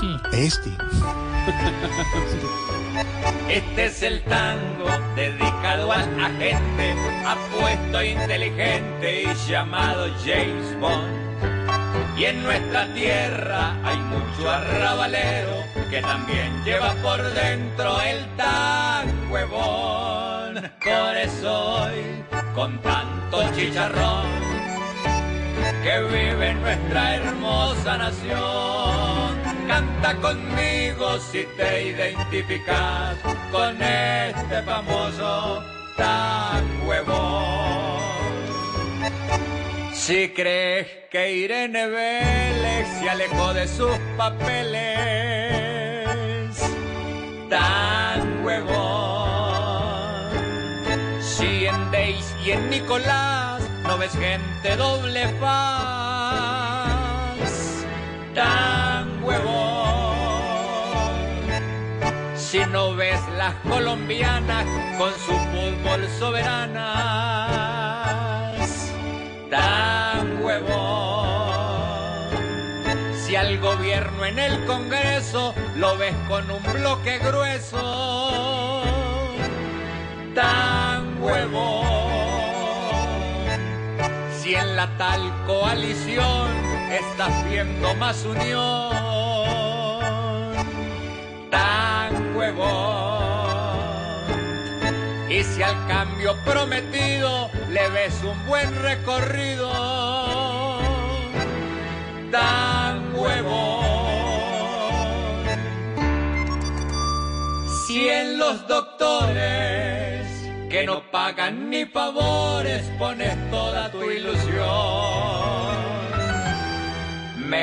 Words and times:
sí. 0.00 0.16
Este. 0.32 0.70
Este 3.48 3.86
es 3.86 4.02
el 4.02 4.22
tango 4.22 4.88
dedicado 5.16 5.92
al 5.92 6.20
agente 6.20 6.94
apuesto 7.26 8.02
inteligente 8.02 9.22
y 9.22 9.34
llamado 9.48 10.08
James 10.24 10.78
Bond. 10.80 11.24
Y 12.16 12.24
en 12.26 12.42
nuestra 12.44 12.86
tierra 12.94 13.74
hay 13.84 13.96
mucho 13.98 14.50
arrabalero 14.50 15.64
que 15.90 16.00
también 16.00 16.64
lleva 16.64 16.94
por 17.02 17.22
dentro 17.34 18.00
el 18.00 18.24
tan 18.36 19.30
huevón. 19.30 20.54
Por 20.82 21.16
eso 21.16 21.82
hoy, 21.82 22.24
con 22.54 22.80
tanto 22.82 23.42
chicharrón, 23.54 24.26
que 25.82 26.02
vive 26.02 26.54
nuestra 26.54 27.16
hermosa 27.16 27.98
nación, 27.98 28.73
canta 29.74 30.14
conmigo 30.20 31.18
si 31.18 31.42
te 31.56 31.70
identificas 31.90 33.16
con 33.50 33.82
este 33.82 34.62
famoso 34.62 35.64
tan 35.96 36.62
huevón. 36.86 37.98
Si 39.92 40.28
crees 40.28 40.86
que 41.10 41.32
Irene 41.32 41.88
Vélez 41.88 42.86
se 43.00 43.10
alejó 43.10 43.52
de 43.52 43.66
sus 43.66 43.96
papeles, 44.16 44.84
tan 47.50 48.44
huevón. 48.44 48.70
Si 51.20 51.66
en 51.66 51.90
Deis 51.90 52.26
y 52.44 52.52
en 52.52 52.70
Nicolás 52.70 53.60
no 53.82 53.98
ves 53.98 54.12
gente 54.12 54.76
doble 54.76 55.26
faz, 55.40 56.13
Si 62.54 62.62
no 62.66 62.94
ves 62.94 63.20
las 63.36 63.52
colombianas 63.68 64.64
con 64.96 65.10
su 65.14 65.32
fútbol 65.32 66.08
soberanas, 66.20 66.78
tan 69.50 70.40
huevón. 70.40 70.70
Si 73.26 73.34
al 73.34 73.58
gobierno 73.58 74.24
en 74.24 74.38
el 74.38 74.64
Congreso 74.66 75.52
lo 75.74 75.98
ves 75.98 76.14
con 76.28 76.48
un 76.48 76.62
bloque 76.72 77.18
grueso, 77.18 78.84
tan 80.36 81.20
huevón. 81.20 81.88
Si 84.40 84.54
en 84.54 84.76
la 84.76 84.96
tal 84.96 85.44
coalición 85.44 86.46
estás 86.88 87.50
viendo 87.50 87.96
más 87.96 88.24
unión, 88.24 89.23
Y 95.30 95.42
si 95.42 95.62
al 95.62 95.86
cambio 95.88 96.36
prometido 96.44 97.50
le 97.70 97.88
ves 97.88 98.22
un 98.22 98.46
buen 98.46 98.74
recorrido, 98.82 99.72
tan 102.30 103.14
huevón. 103.16 103.84
Si 107.86 108.08
en 108.08 108.38
los 108.38 108.66
doctores 108.68 110.26
que 110.70 110.84
no 110.84 111.10
pagan 111.10 111.70
ni 111.70 111.84
favores 111.86 112.82
pones 112.98 113.34
toda 113.50 113.90
tu 113.90 114.10
ilusión, 114.10 115.43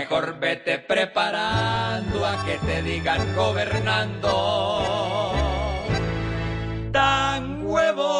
mejor 0.00 0.38
vete 0.38 0.78
preparando 0.78 2.24
a 2.24 2.44
que 2.44 2.56
te 2.58 2.82
digan 2.82 3.34
gobernando. 3.34 4.32
Tan 6.92 7.66
huevo 7.66 8.17